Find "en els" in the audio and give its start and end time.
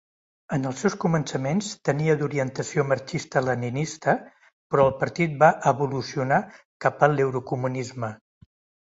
0.55-0.79